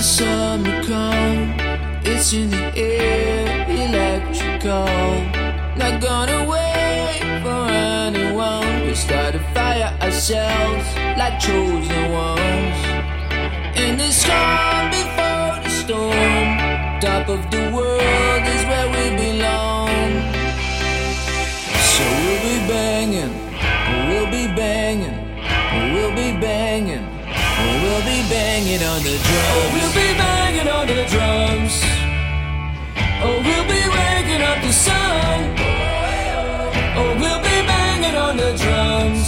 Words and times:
the 0.00 0.06
summer 0.06 0.82
come, 0.84 1.54
it's 2.06 2.32
in 2.32 2.48
the 2.48 2.72
air, 2.74 3.66
electrical. 3.68 4.86
Not 5.76 6.00
gonna 6.00 6.48
wait 6.48 7.20
for 7.42 7.68
anyone. 7.70 8.86
We 8.86 8.94
start 8.94 9.34
a 9.34 9.40
fire 9.52 9.94
ourselves 10.00 10.88
like 11.18 11.38
chosen 11.38 12.12
ones. 12.12 12.49
Banging 28.50 28.82
on 28.82 29.00
the 29.04 29.16
drums. 29.26 29.50
Oh, 29.54 29.70
we'll 29.74 29.94
be 30.00 30.08
banging 30.18 30.68
on 30.76 30.86
the 30.92 31.02
drums. 31.12 31.74
Oh, 33.24 33.36
we'll 33.46 33.68
be 33.74 33.82
waking 33.96 34.42
up 34.50 34.58
the 34.66 34.72
sun. 34.72 35.38
Oh, 36.98 37.10
we'll 37.20 37.42
be 37.50 37.58
banging 37.72 38.16
on 38.26 38.36
the 38.42 38.50
drums. 38.62 39.26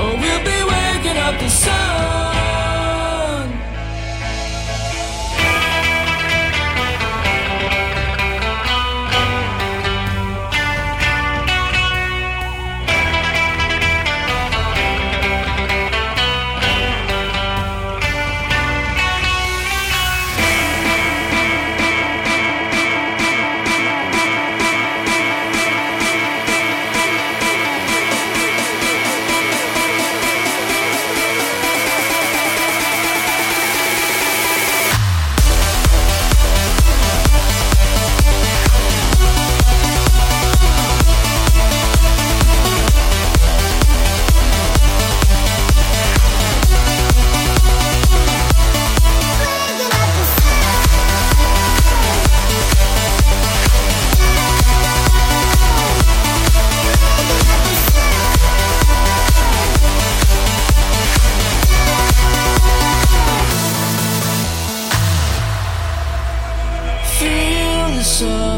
Oh, 0.00 0.12
we'll 0.22 0.44
be 0.52 0.58
waking 0.72 1.18
up 1.26 1.38
the 1.38 1.50
sun. 1.50 2.15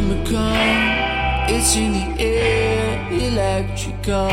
Summer 0.09 0.49
it's 1.51 1.77
in 1.77 1.93
the 1.93 2.23
air, 2.23 3.13
electrical. 3.13 4.29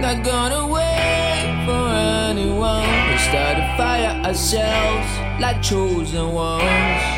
Not 0.00 0.22
gonna 0.24 0.66
wait 0.66 1.64
for 1.66 1.88
anyone. 2.30 2.86
We 3.10 3.18
start 3.18 3.58
a 3.58 3.74
fire 3.76 4.24
ourselves 4.24 5.40
like 5.40 5.62
chosen 5.62 6.32
ones. 6.32 7.17